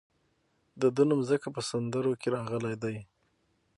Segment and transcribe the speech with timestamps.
[0.81, 2.97] د ده نوم ځکه په سندرو کې راغلی دی.